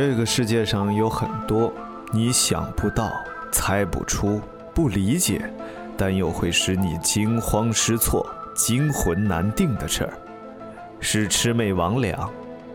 [0.00, 1.72] 这个世界上有很多
[2.12, 3.10] 你想不到、
[3.50, 4.40] 猜不出、
[4.72, 5.52] 不理解，
[5.96, 8.24] 但又会使你惊慌失措、
[8.54, 10.12] 惊魂难定的事儿，
[11.00, 12.14] 是魑魅魍魉，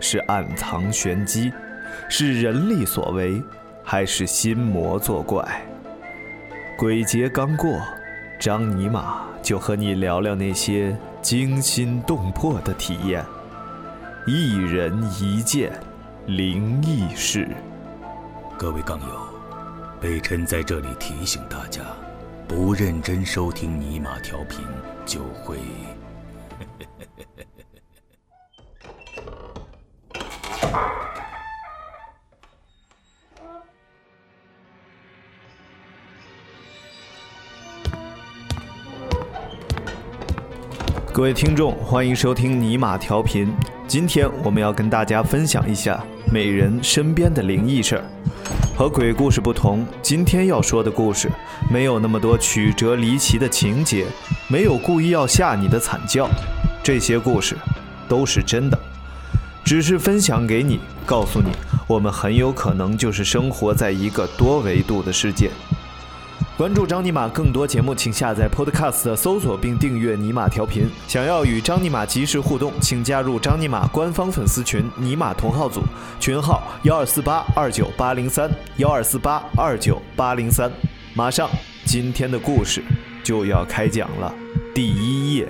[0.01, 1.49] 是暗藏玄机，
[2.09, 3.41] 是人力所为，
[3.85, 5.47] 还是心魔作怪？
[6.77, 7.79] 鬼节刚过，
[8.37, 13.23] 张尼玛就和你聊聊那些惊心动魄的体验。
[14.27, 15.71] 一人一见，
[16.27, 17.49] 灵异事。
[18.57, 19.07] 各位杠友，
[19.99, 21.81] 北辰在这里提醒大家，
[22.47, 24.65] 不认真收听尼玛调频，
[25.05, 25.57] 就会。
[41.13, 43.53] 各位听众，欢迎收听尼玛调频。
[43.87, 48.03] 今天我们要跟大家分享一下每人身边的灵异事儿。
[48.75, 51.29] 和鬼故事不同，今天要说的故事
[51.71, 54.07] 没有那么多曲折离奇的情节，
[54.47, 56.27] 没有故意要吓你的惨叫，
[56.81, 57.55] 这些故事
[58.09, 58.79] 都是真的，
[59.63, 61.51] 只是分享给你，告诉你，
[61.85, 65.51] 我们很有可能就是生活在一个多维度的世界。
[66.55, 70.87] 关注张尼玛更多节目，请下载 Podcast 搜索并订阅尼玛调频。
[71.07, 75.81] 想要与张尼玛及时互动，请加入张尼玛官方粉丝群尼玛同号组，
[76.19, 80.71] 群号幺二四八二九八零三幺二四八二九八零三。
[81.15, 81.49] 马上，
[81.85, 82.83] 今天的故事
[83.23, 84.31] 就要开讲了。
[84.75, 85.47] 第一页，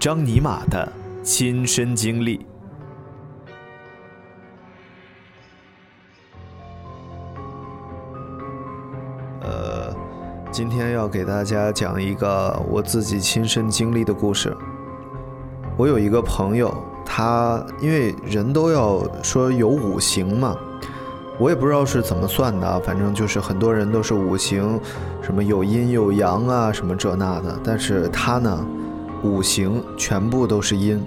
[0.00, 0.90] 张尼玛的
[1.22, 2.40] 亲身经历。
[10.52, 14.54] 今天要给大家讲一个我自己亲身经历的故事。
[15.78, 16.70] 我有一个朋友，
[17.06, 20.54] 他因为人都要说有五行嘛，
[21.38, 24.78] 我也不知道是怎么算的，反正就是很多人都是五行，
[25.22, 27.58] 什么有阴有阳啊，什么这那的。
[27.64, 28.66] 但是他呢，
[29.22, 31.02] 五行全部都是阴。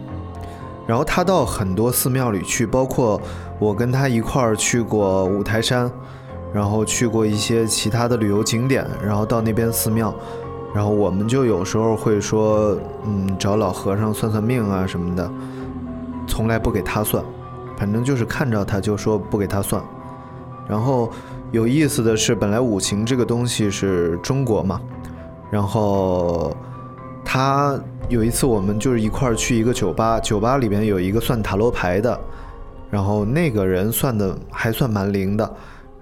[0.87, 3.21] 然后他到很多寺庙里去，包括
[3.59, 5.91] 我跟他一块儿去过五台山。
[6.55, 10.15] 然后去过一些其他的旅游景点，然后到那边寺庙，
[10.73, 15.29] 然后我们就有时候会说，嗯，找老和尚算算命啊什么的，
[16.25, 17.21] 从来不给他算，
[17.75, 19.83] 反正就是看着他就说不给他算。
[20.65, 21.11] 然后
[21.51, 24.79] 有意思的是，本来五行这个东西是中国嘛，
[25.51, 26.55] 然后
[27.25, 27.77] 他
[28.07, 32.17] 有一次我们就是一块儿去一个酒吧，酒吧里边有一个算塔罗牌的，
[32.89, 35.53] 然后那个人算的还算蛮灵的。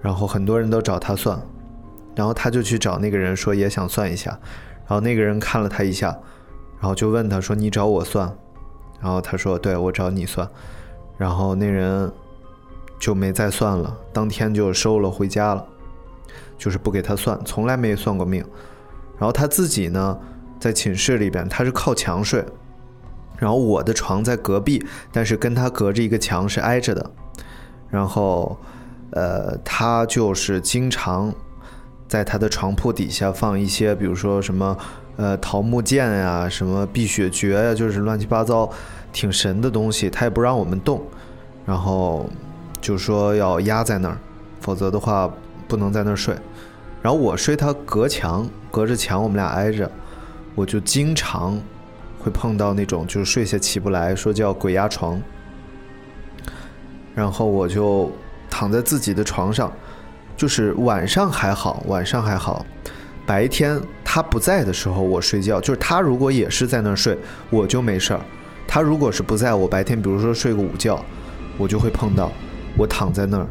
[0.04, 1.40] 然后很多人都找他算，
[2.14, 4.38] 然后他就去找那个人说也想算一下，
[4.80, 6.08] 然后那个人看了他一下，
[6.78, 8.30] 然后就问他说你找我算，
[9.00, 10.46] 然后他说对我找你算，
[11.16, 12.12] 然后那人
[12.98, 15.66] 就没再算了，当天就收了回家了，
[16.58, 18.44] 就是不给他算，从来没算过命。
[19.16, 20.18] 然后他自己呢
[20.60, 22.44] 在寝室里边他是靠墙睡，
[23.38, 27.10] 然后我的床在隔壁，但是跟他隔着一个墙是挨着的，
[27.88, 28.54] 然后。
[29.14, 31.32] 呃，他就是经常
[32.08, 34.76] 在他的床铺底下放一些，比如说什么
[35.14, 38.68] 呃桃木剑呀，什么碧血诀呀，就是乱七八糟
[39.12, 41.00] 挺神的东西，他也不让我们动，
[41.64, 42.28] 然后
[42.80, 44.18] 就说要压在那儿，
[44.60, 45.32] 否则的话
[45.68, 46.34] 不能在那儿睡。
[47.00, 49.88] 然后我睡他隔墙，隔着墙我们俩挨着，
[50.56, 51.56] 我就经常
[52.18, 55.22] 会碰到那种就是睡下起不来，说叫鬼压床，
[57.14, 58.10] 然后我就。
[58.56, 59.72] 躺在自己的床上，
[60.36, 62.64] 就是晚上还好，晚上还好。
[63.26, 67.18] 白天他不在的时候，我睡觉，就是他如果也是在那儿睡，
[67.50, 68.20] 我就没事儿。
[68.64, 71.04] 他如果是不在我白天，比如说睡个午觉，
[71.58, 72.30] 我就会碰到。
[72.78, 73.48] 我躺在那儿，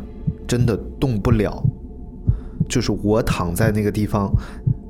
[0.48, 1.62] 真的动不了，
[2.70, 4.32] 就是我躺在那个地方，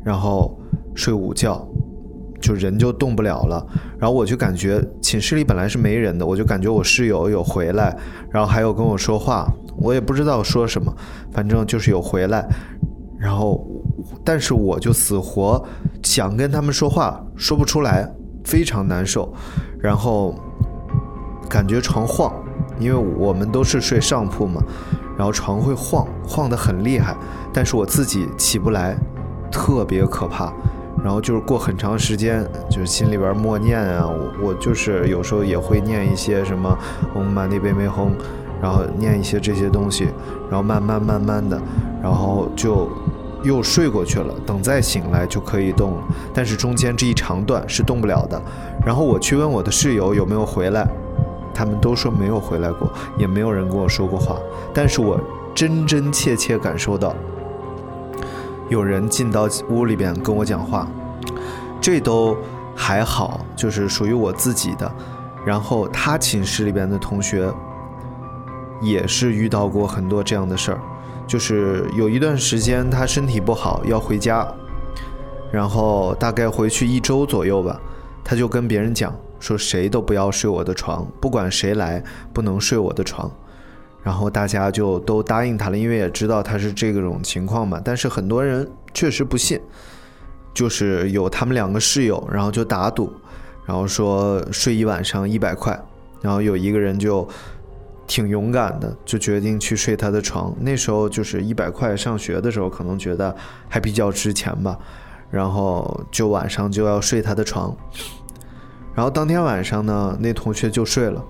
[0.06, 0.56] 然后
[0.94, 1.68] 睡午觉。
[2.40, 3.66] 就人就动不了了，
[3.98, 7.96] 然后我就感觉寝室里本来是没人的，我就感觉我室友有回来，
[8.30, 9.50] 然后还有跟我说话，
[9.84, 10.96] 我也不知道说什么，
[11.34, 12.48] 反正就是有回来，
[13.20, 13.62] 然后，
[14.24, 15.62] 但是我就死活
[16.02, 18.10] 想跟他们说话，说不出来，
[18.46, 19.34] 非常难受，
[19.78, 20.34] 然后
[21.50, 22.34] 感觉床晃，
[22.80, 24.64] 因为我们都是睡上铺嘛，
[25.18, 27.14] 然后床会晃，晃得很厉害，
[27.54, 28.96] 但是我自己起不来，
[29.52, 30.54] 特别可怕。
[31.04, 36.78] 然后就是过很长时间，就是心里边默念啊，我我就是有时候也会念一些什么
[37.16, 38.10] “嗡嘛呢呗咪吽”，
[38.64, 40.06] 然后念一些这些东西，
[40.50, 41.62] 然后慢慢慢慢的，
[42.02, 42.88] 然后就
[43.44, 44.34] 又睡过去了。
[44.46, 48.42] 等再醒来就可以动了，但是中间这一长段是动不了的。
[48.86, 50.88] 然后我去问我的室友有没有回来，
[51.54, 54.38] 他们都说没有回来过，也没有人跟我说过话。
[54.74, 55.20] 但是我
[55.54, 57.14] 真真切切感受到
[58.70, 60.88] 有人进到屋里边跟我讲话，
[61.82, 62.38] 这都
[62.74, 64.90] 还好，就是属于我自己的。
[65.46, 67.52] 然后他寝室里边的同学
[68.84, 70.80] 也是遇到过很多这样的事儿，
[71.26, 74.48] 就是有一段时间他身体不好要回家，
[75.52, 77.80] 然后大概回去一周左右吧，
[78.24, 82.04] 他就跟别人讲说谁都不要睡我的床，不管谁来
[82.34, 83.32] 不能睡我的床。
[84.04, 87.82] 然后大家就都答应他了，因为也知道他是这种情况嘛。
[87.82, 89.58] 但是很多人确实不信，
[90.54, 93.14] 就是有他们两个室友，然后就打赌，
[93.66, 95.82] 然后说睡一晚上一百块，
[96.20, 97.26] 然后有一个人就
[98.08, 100.54] 挺勇敢的，就决定去睡他的床。
[100.60, 103.36] 那时候就是一百块，上学的时候可能觉得
[103.70, 104.78] 还比较值钱吧，
[105.30, 107.76] 然后就晚上就要睡他的床。
[108.94, 111.24] 然后当天晚上呢，那同学就睡了，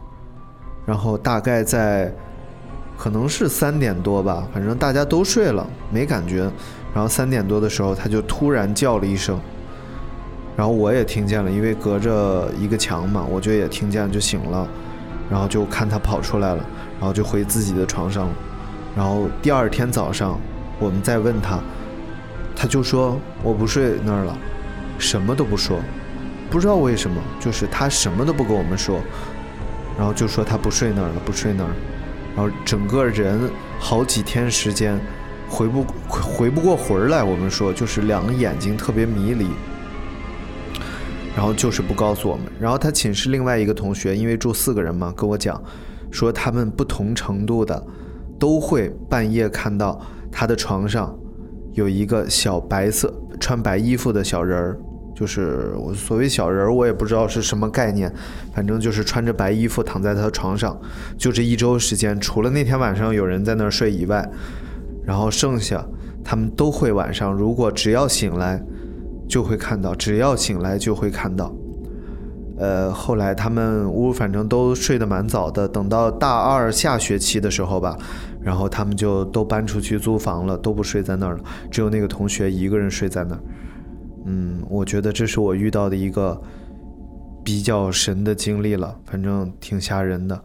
[0.85, 2.13] 然后大概在。
[2.95, 6.41] 可能是三点多吧，反正大家都睡了，没感觉。
[6.93, 9.37] 然后三点多的时候，他就突然叫了一声，
[10.55, 14.67] 然后我也听见了，因为隔着一个墙嘛，我就也听见，就醒了。
[15.33, 16.63] 然后就看他跑出来了，
[16.99, 18.29] 然后就回自己的床上。
[18.95, 20.39] 然后第二天早上，
[20.79, 21.59] 我们再问他，
[22.55, 24.37] 他就说我不睡那儿了，
[24.99, 25.79] 什么都不说，
[26.51, 28.99] 不知道为什么，就是他什么都不跟我们说，
[29.97, 31.71] 然后就说他不睡那儿了，不睡那儿。
[32.35, 34.99] 然后整个人好几天时间
[35.49, 39.47] 回不回不过魂儿来，我们说就是两个眼睛特别迷离，
[41.35, 42.45] 然后就是不告诉我们。
[42.59, 45.61] 然后他寝室另外一个同学，因为住四个人嘛，跟我讲
[46.11, 47.85] 说他们不同程度的
[48.39, 49.99] 都会半夜看到
[50.31, 51.17] 他的床上
[51.73, 54.79] 有一个小白色穿白衣服的小人儿。
[55.15, 58.11] 就是我所谓小人儿，我也不知道是什么概念，
[58.51, 60.75] 反正就是穿着白衣服躺在他床上，
[61.19, 64.27] 就这一周时间，除了那天晚上有人在那儿睡以外，
[65.05, 65.85] 然后剩下
[66.23, 68.59] 他们都会晚上，如果只要醒来
[69.27, 71.53] 就会看到，只要醒来就会看到。
[72.55, 77.97] 呃，后来他们屋反正都睡得蛮早的，等到大二下学期的时候吧，
[78.41, 83.41] 然后他们就都搬出去租房了，都不睡在那儿了，只有那个同学一个人睡在那儿。
[84.25, 86.39] 嗯，我觉得这是我遇到的一个
[87.43, 90.39] 比较神的经历了，反正挺吓人的。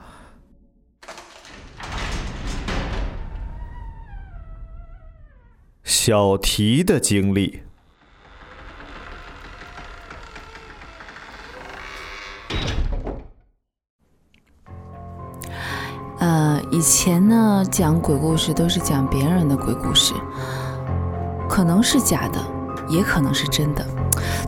[5.85, 7.61] 小提的经历，
[16.19, 20.15] 呃，以前呢讲鬼故事都是讲别人的鬼故事，
[21.49, 22.39] 可能是假的。
[22.89, 23.85] 也可能是真的，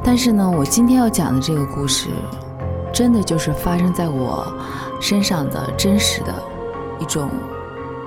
[0.02, 2.08] 但是呢，我今天要讲的这个故事，
[2.90, 4.50] 真的就是发生在我
[4.98, 6.32] 身上的真实的
[6.98, 7.28] 一种，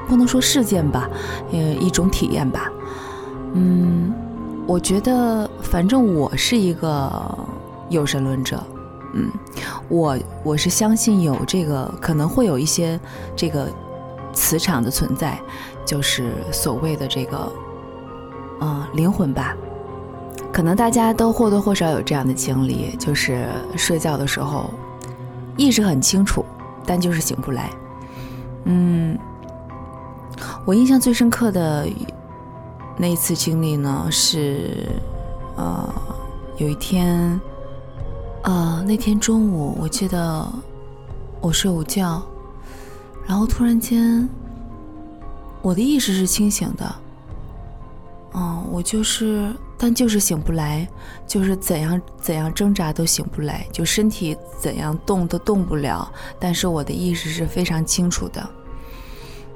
[0.07, 1.07] 不能说事件吧，
[1.51, 2.68] 呃，一种体验吧。
[3.54, 4.12] 嗯，
[4.65, 7.38] 我觉得，反正我是一个
[7.89, 8.60] 有神论者，
[9.13, 9.31] 嗯，
[9.89, 13.00] 我我是相信有这个可能会有一些
[13.36, 13.68] 这个
[14.33, 15.39] 磁场的存在，
[15.86, 17.51] 就是所谓的这个，
[18.60, 19.56] 嗯，灵魂吧。
[20.51, 24.69] 可能大家都或多或少有这样的经历，就是睡觉的时候
[25.57, 26.45] 意识很清楚，
[26.86, 27.69] 但就是醒不来。
[28.65, 29.18] 嗯，
[30.65, 31.88] 我印象最深刻的
[32.98, 34.88] 那一次经历呢，是
[35.55, 35.93] 呃
[36.58, 37.39] 有一天，
[38.43, 40.47] 呃那天中午，我记得
[41.41, 42.21] 我睡午觉，
[43.25, 44.27] 然后突然间
[45.62, 46.95] 我的意识是清醒的，
[48.33, 49.53] 嗯，我就是。
[49.75, 50.88] 但就是醒不来，
[51.27, 56.09] 就是怎样怎样挣扎都醒不来，就身体怎样动都动不了。
[56.39, 58.50] 但是我的意识是非常清楚的，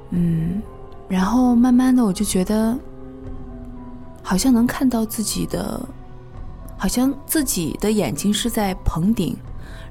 [0.10, 0.62] 嗯，
[1.08, 2.77] 然后慢慢的我就觉得，
[4.22, 5.79] 好像能看到自己的，
[6.77, 9.36] 好像自己的眼睛是在棚顶，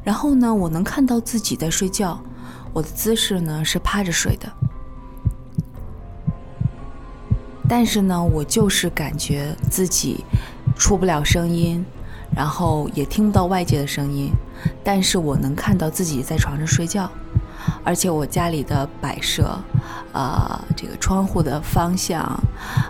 [0.04, 2.18] 然后呢，我能看到自己在睡觉，
[2.72, 4.50] 我的姿势呢是趴着睡的。
[7.68, 10.24] 但是呢，我就是感觉自己
[10.76, 11.84] 出不了声音，
[12.32, 14.30] 然后也听不到外界的声音，
[14.84, 17.10] 但是我能看到自己在床上睡觉，
[17.82, 19.58] 而且我家里的摆设，
[20.12, 22.40] 呃，这个窗户的方向，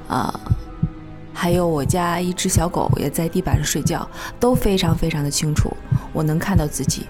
[0.08, 0.40] 呃，
[1.38, 4.08] 还有我家一只小狗也在地板上睡觉，
[4.40, 5.70] 都非常非常的清楚，
[6.14, 7.06] 我能看到自己。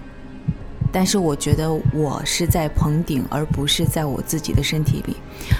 [0.91, 5.15] 但是我觉得我是在棚顶，而不是在我自己的身体里，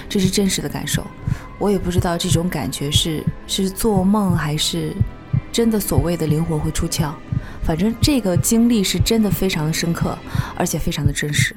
[0.06, 1.02] 这是真实的感受。
[1.58, 4.94] 我也不知道这种感觉是是做梦还是
[5.50, 7.12] 真的所谓的灵魂会出窍。
[7.62, 10.16] 反正这个经历是真的非常的深刻，
[10.56, 11.56] 而且非常的真实。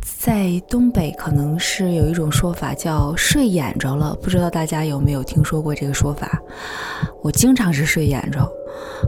[0.00, 6.40] 在东北可能是有一种说法叫睡眼着了，不知道大家有没有听说过这个说法？
[7.22, 8.50] 我经常是睡眼着，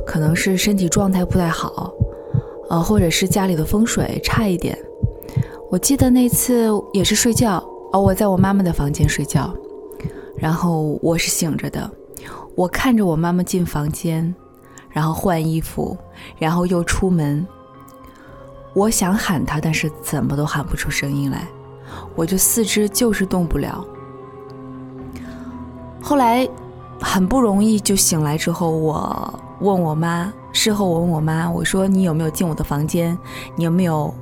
[0.07, 1.93] 可能是身体状态不太好，
[2.71, 4.79] 呃，或者是家里的风水差一点。
[5.71, 7.57] 我记得那次也是睡觉，
[7.93, 9.53] 哦，我在我妈妈的房间睡觉，
[10.37, 11.91] 然后我是醒着的，
[12.55, 14.33] 我看着我妈妈进房间，
[14.91, 15.97] 然后换衣服，
[16.39, 17.45] 然后又出门。
[18.75, 21.47] 我想喊他，但是怎么都喊不出声音来，
[22.15, 23.85] 我就四肢就是动不了。
[26.03, 26.47] 后来
[27.01, 33.17] 很不容易就醒来之后，我问我妈，事后我问我妈，我说你有没有进我的房间？
[33.55, 34.13] 你有没有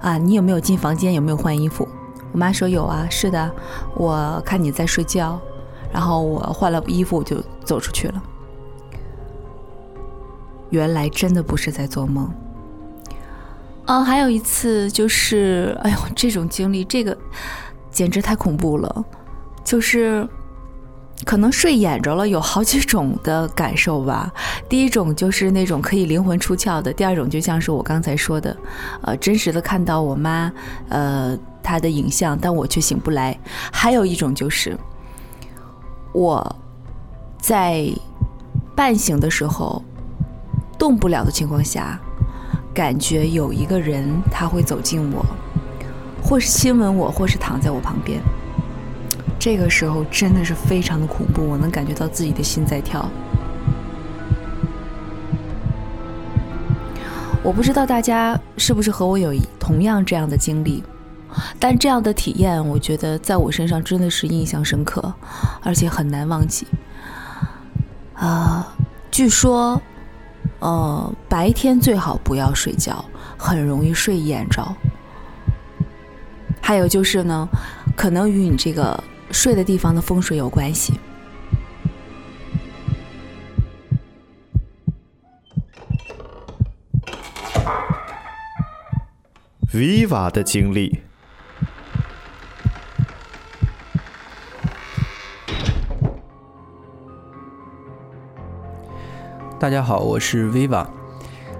[0.00, 0.16] 啊？
[0.16, 1.12] 你有没有进房间？
[1.12, 1.86] 有没有换衣服？
[2.32, 3.52] 我妈说有啊，是的，
[3.96, 5.38] 我看你在睡觉，
[5.92, 8.22] 然后我换了衣服就走出去了。
[10.70, 12.30] 原来真的不是在做梦。
[13.86, 17.16] 啊，还有一次就是，哎呦，这种经历，这个
[17.90, 19.04] 简直太恐怖了。
[19.62, 20.28] 就是
[21.24, 24.32] 可能睡眼着了，有好几种的感受吧。
[24.68, 28.56] 第一种就是那种可以灵魂出窍的；第二种就像是我刚才说的，
[29.02, 30.52] 呃，真实的看到我妈，
[30.88, 33.38] 呃，她的影像，但我却醒不来。
[33.72, 34.76] 还有一种就是
[36.12, 36.56] 我
[37.40, 37.88] 在
[38.74, 39.80] 半醒的时候
[40.76, 42.00] 动不了的情况下。
[42.76, 45.24] 感觉有一个人他会走近我，
[46.22, 48.20] 或是亲吻我，或是躺在我旁边。
[49.38, 53.08] 这个时候真的是非常的恐怖，我能感觉到自己的心在跳。
[57.42, 60.84] 我不知道大家是不是和我有同样这样的经历，
[61.58, 65.14] 但这样的体验，我觉得在我身上真的是印象深刻，
[65.62, 66.66] 而且很难忘记。
[68.12, 68.68] 啊，
[69.10, 69.80] 据说。
[70.60, 73.04] 呃，白天最好不要睡觉，
[73.36, 74.74] 很容易睡眼着。
[76.60, 77.48] 还有就是呢，
[77.94, 80.98] 可能与你这个睡的地方的风水有关系。
[89.72, 91.05] Viva 的经历。
[99.66, 100.86] 大家好，我是 Viva。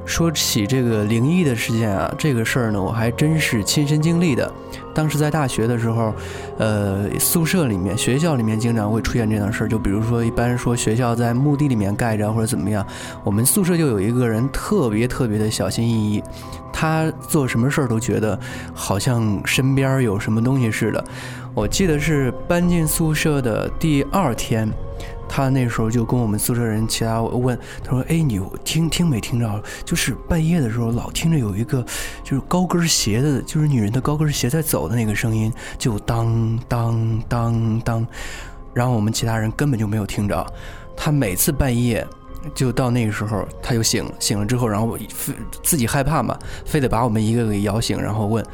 [0.04, 4.48] 说起这个灵异的事件啊，这个事儿呢，我还真是亲身经历的。
[4.94, 6.14] 当时在大学的时候，
[6.56, 9.66] 呃，宿舍里面、学校里面经常会出现这样的事儿。
[9.66, 12.86] 就比如说，一般说学校在墓地里面盖着或者怎么样，
[13.24, 16.22] 我们宿舍就有一个人特别特别的小心翼翼，
[16.72, 18.38] 他做什么事儿都觉得
[18.72, 21.04] 好像身边有什么东西似的。
[21.54, 24.70] 我记得是搬进宿舍的第二天。
[25.28, 29.62] 他那时候就跟我们宿舍人其他问，他说：“哎，你听听没听着？
[29.84, 31.84] 就是半夜的时候，老听着有一个
[32.22, 38.06] 就是高跟鞋的，就是女人的高跟鞋在走的那个声音，就当当当当。
[38.72, 40.46] 然后我们其他人根本就没有听着。
[40.96, 42.06] 他每次半夜
[42.54, 44.04] 就到那个时候，他就醒。
[44.18, 48.44] 醒了之后，然后非自己害怕嘛，非得把我们一个给摇醒，然后问。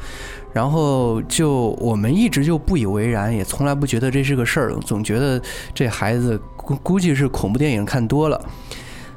[0.51, 5.41] 然后就我们一直就不以为然，也从来不觉得这是个事儿，总觉得
[5.73, 8.41] 这孩子。”估估计是恐怖电影看多了，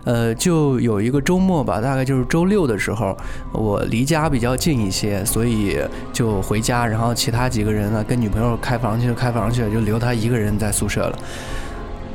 [0.05, 3.17] 呃，就有一个周末吧，大概就是周六的时候，
[3.53, 5.79] 我离家比较近一些，所以
[6.13, 11.19] 就回家，然后其他几个人呢跟女朋友开房去，开房去了，就留他一个人在宿舍了。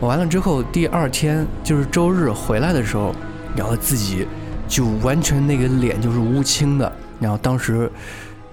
[0.02, 3.16] 完了之后，第二天就是周日回来的时候，
[3.56, 4.28] 然后自己
[4.68, 7.90] 就完全那个脸就是乌青的，然后当时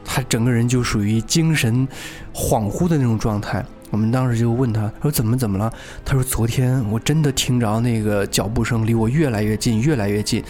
[0.04, 1.86] 他整个人就属于精神
[2.34, 3.64] 恍惚的那种状态。
[3.90, 5.72] 我们当时就问他说怎么怎么了？
[6.04, 10.42] 他说昨天我真的听着那个脚步声离我越来越近，越来越近。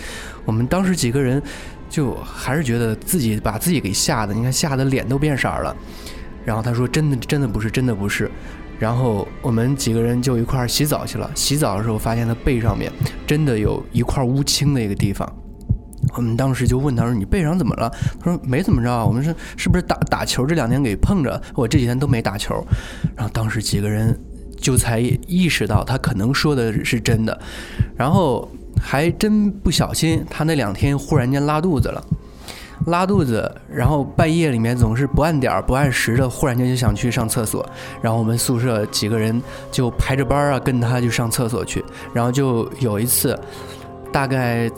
[0.45, 1.41] 我们当时几个人
[1.89, 5.75] 就还是觉得自己把自己给吓的，你看吓得脸都变色了。
[6.45, 8.31] 然后他说真的真的不是真的不是。
[8.79, 11.31] 然后我们几个人就一块儿洗澡去了。
[11.35, 12.91] 洗澡的时候发现他背上面
[13.27, 15.31] 真的有一块乌青的一个地方。
[16.19, 17.89] 我们当时就问他说：“你背上怎么了？”
[18.21, 21.41] 他说：“没怎么着。”我们说：“是不是打打球这两天给碰着？
[21.55, 22.55] 我这几天都没打球。”
[23.15, 24.19] 然后当时几个人
[24.57, 27.41] 就才意识到他可能说的是真的。
[27.97, 28.51] 然后
[28.83, 32.05] 还真不小心，他那两天忽然间拉肚子了，
[32.87, 37.65] 拉肚子，然后半夜里面总是不按点儿不按时的，忽然间就想去上厕所。
[38.03, 41.85] 然后我们宿舍几个人就排着班啊，跟他去上厕所去。
[42.13, 43.39] 然后就有一次，
[44.13, 44.69] 大概。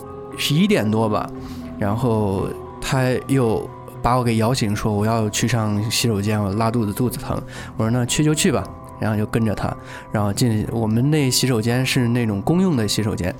[0.40, 1.30] 十一点多吧，
[1.78, 2.48] 然后
[2.80, 3.68] 他又
[4.02, 7.40] 把我给摇醒，说我要去上洗手间，我拉肚子，肚子疼。
[7.76, 8.64] 我说那去就去吧。
[8.98, 9.74] 然后就跟着他，
[10.12, 13.34] 然后进我们那洗手间是那种公用的洗手间，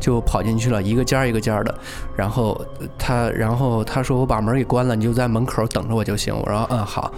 [0.00, 1.78] 就跑进去了，一个间儿一个间儿的。
[2.16, 2.58] 然后
[2.98, 6.34] 他，然后他说我把门给关了，你就在门口等着我就行。
[6.34, 7.12] 我说嗯好。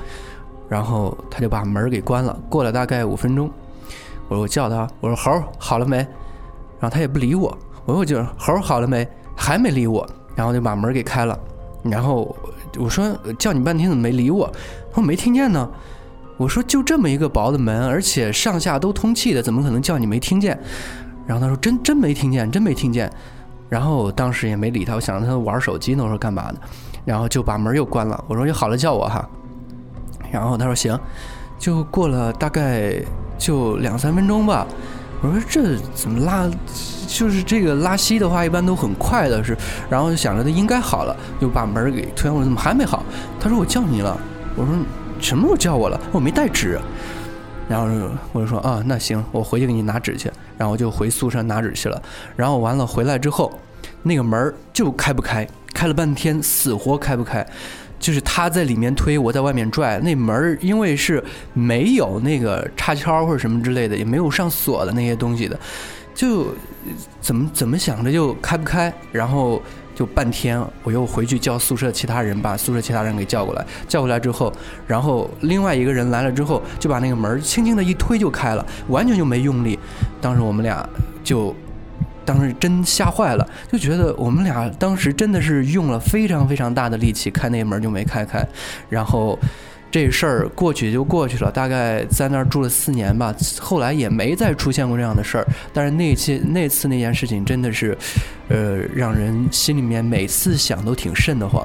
[0.69, 2.37] 然后他就把门给关了。
[2.49, 3.49] 过了大概五分钟，
[4.27, 5.99] 我说我叫他，我说猴好了没？
[5.99, 7.57] 然后他也不理我。
[7.85, 9.07] 我说我就猴好了没？
[9.37, 10.07] 还没理我。
[10.37, 11.39] 然后就把门给开了。
[11.85, 12.35] 然后
[12.77, 14.53] 我说叫你半天怎么没理我？
[14.91, 15.69] 他说没听见呢。
[16.37, 20.59] 我说就这么一个薄的门，而且上下都通气的，怎么可能叫你没听见？
[21.27, 23.09] 然后他说真真没听见，真没听见。
[23.69, 26.57] 然后当时也没理他，我想着他玩手机呢，我说干嘛呢？
[27.05, 28.25] 然后就把门又关了。
[28.27, 29.29] 我说就好了叫我哈。
[30.33, 30.99] 然后他说行。
[31.57, 33.01] 就过了大概
[33.39, 34.67] 就两三分钟吧。
[35.25, 36.49] 我说这怎么拉？
[37.09, 39.57] 就是这个拉稀的话，一般都很快的是。
[39.89, 42.31] 然后想着他应该好了，就把门给推开。
[42.31, 43.03] 我说怎么还没好？
[43.41, 44.17] 他说我叫你了。
[44.55, 44.75] 我说。
[45.21, 45.99] 什么时候叫我了？
[46.13, 46.79] 我没带纸，
[47.67, 47.89] 然后
[48.33, 50.31] 我就说啊，那行，我回去给你拿纸去。
[50.59, 52.03] 然后就回宿舍拿纸去了。
[52.37, 53.51] 然后完了回来之后，
[54.03, 57.47] 那个门就开不开，开了半天死活开不开，
[58.05, 59.99] 就是他在里面推，我在外面拽。
[60.01, 65.59] 那门因为是没有那个插销或者什么之类的，也没有上锁的那些东西的，
[66.15, 66.55] 就
[67.23, 69.63] 怎么怎么想着就开不开，然后。
[69.97, 73.65] 就半天，我又回去叫宿舍其他人，把宿舍其他人给叫过来。
[73.87, 74.53] 叫过来之后，
[74.89, 79.79] 然后另外一个人来了之后，就把那个门轻轻的一推就开了，完全就没用力。
[80.21, 80.85] 当时我们俩
[81.23, 81.55] 就，
[82.25, 88.47] 当时真吓坏了，就觉得我们俩当时真的是用了非常非常大的力气开那门就没开开，
[88.89, 89.39] 然后。
[89.91, 95.47] 这事儿过去就过去了，大概在那儿住了四年吧，后来也没再出现过这样的事儿。
[95.73, 97.97] 但是那期那次那件事情真的是，
[98.49, 101.65] 呃，让人心里面每次想都挺瘆得慌。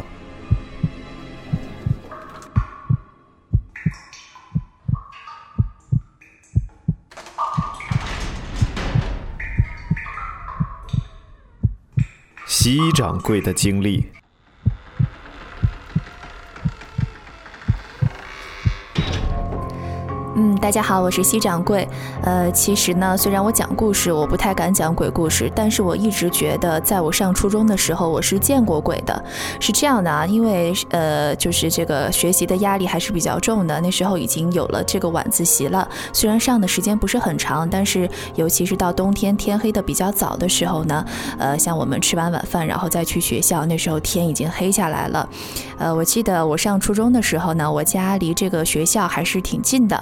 [12.49, 14.03] 席掌柜的经历。
[20.41, 21.85] 嗯，大家好，我是西掌柜。
[22.23, 29.21] 呃，其实呢，虽然我讲故事，我不太敢讲鬼故事，但是我一直觉得，在我上初中的时候，我是见过鬼的。
[29.59, 35.85] 是这样的啊，因为呃，就是这个学习的压力还是比较重的，那时候已经有了这个晚自习了。
[36.13, 41.05] 虽然上的时间不是很长，但是尤其是到冬天天黑的比较早的时候呢，
[41.37, 45.27] 呃，像我们吃完晚饭然后再去学校，那时候天已经黑下来了。
[45.77, 50.01] 呃，我记得我上初中的时候呢，我家离这个学校还是挺近的。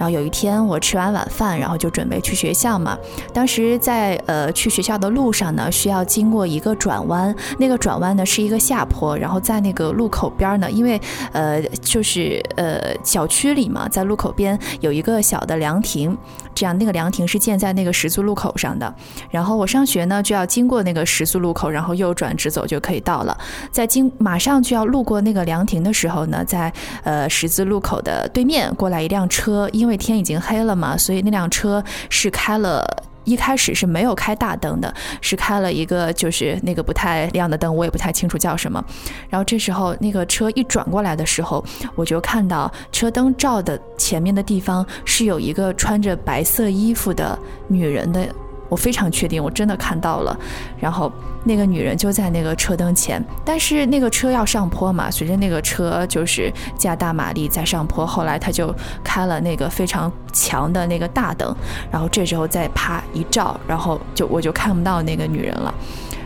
[0.00, 2.96] 然后有一天我吃完晚饭，然后就准备去学校嘛。
[3.34, 9.14] 当时在呃去学校的路上呢，需要经过一个转弯，那个转弯呢是一个下坡。
[9.14, 10.98] 然后在那个路口边呢，因为
[11.32, 16.16] 呃就是呃小区里嘛，在路口边有一个小的凉亭，
[16.54, 18.90] 这样那个凉亭是建在那个十字路口上的。
[19.28, 23.36] 然后我上学呢就要经过那个十字路口，然后右转直走就可以到了。
[23.70, 26.72] 在经马上就要路过那个凉亭的时候呢，在
[27.04, 29.68] 呃十字路口的对面过来一辆车。
[29.72, 32.86] 因为因为天已经黑了嘛，所以那辆车是开了，
[33.24, 38.80] 一开始是没有开大灯的，是开了一个就是那个不太亮的灯，我也不太清楚叫什么。
[39.28, 41.64] 然后这时候那个车一转过来的时候，
[41.96, 48.24] 我就看到车灯照的前面的地方是有一个穿着白色衣服的女人的。
[48.70, 50.34] 我非常确定，我真的看到了，
[50.80, 51.12] 然后
[51.44, 61.54] 那个女人就在那个车灯前，但是那个车要上坡嘛，随着那个车就是加大马力在上坡，后来他就开了那个非常强的那个大灯，
[61.90, 65.74] 然后这时候再啪一照，然后就我就看不到那个女人了，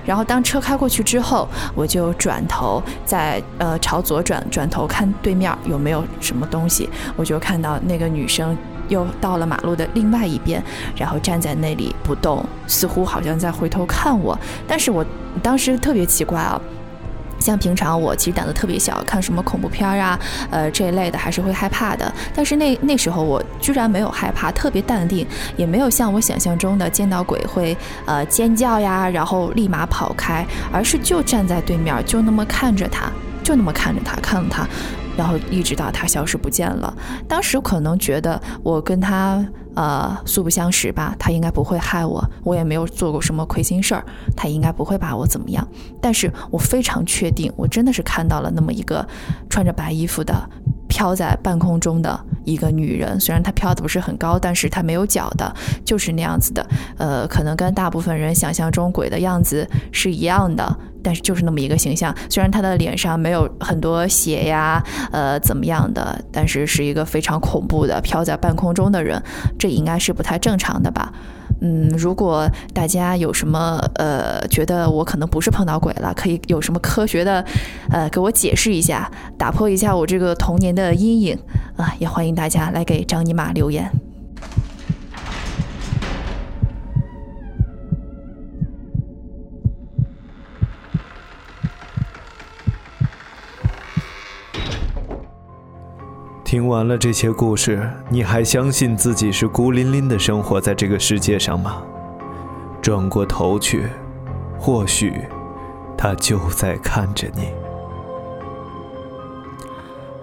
[0.04, 8.54] 然后当车开过去之后，我就转头在呃朝左转，转头看对面有没有什么东西，我就看到那个女生。
[8.88, 10.62] 又到了马路的另外一边，
[10.96, 14.38] 然后站在那里不动，似乎好像在回头看我。
[14.66, 15.04] 但是我
[15.42, 16.60] 当时特别奇怪啊，
[17.40, 20.18] 像平常我其实胆子特别小，看什么恐怖片啊，
[20.50, 22.10] 呃这一类的还是会害怕的。
[22.34, 33.10] 但是那那时候我居然没有害怕，特别淡定，也没有像我想象中的见到鬼会呃尖叫呀，然后立马跑开，而是就站在对面，就那么看着他，
[33.42, 34.66] 就那么看着他，看着他。
[35.16, 36.94] 然后一直到他消失不见了，
[37.28, 44.04] 当时可能觉得我跟他呃素不相识吧，他应该不会害我，我也没有做过什么亏心事儿，
[44.36, 45.66] 他应该不会把我怎么样。
[46.00, 49.06] 但是我非常确定，我真的是看到了那么一个
[49.48, 50.34] 穿着白衣服的。
[50.94, 53.18] 飘在半空中的一个女人。
[53.18, 55.52] 虽然她飘的不是很高，但是她没有脚的，
[55.84, 56.64] 就是那样子的。
[56.96, 60.64] 呃，可能跟大部分人想象中鬼的样子是一样的，
[61.02, 62.14] 但是就是那么一个形象。
[62.30, 64.80] 虽然她的脸上没有很多血呀，
[65.10, 69.20] 呃，怎么样的，但是是一个非常恐怖的飘在半空中的人，
[69.58, 71.12] 这应该是不太正常的吧。
[71.60, 77.44] 嗯，如果大家有什么呃觉得我可能不是碰到鬼了，可以有什么科学的
[77.90, 81.38] 呃给我解释一下，打破一下我这个童年的阴影
[81.76, 83.90] 啊，也欢迎大家来给张尼玛留言。
[96.54, 101.82] 听完了这些故事，你还相信自己是孤零零的生活在这个世界上吗？
[102.80, 103.88] 转过头去，
[104.56, 105.22] 或许
[105.98, 107.48] 他就在看着你。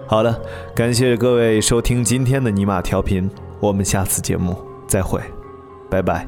[0.06, 0.40] 好了，
[0.74, 5.20] 感谢各位收听今天的尼玛调频，我们下次节目再会，
[5.90, 6.26] 拜拜。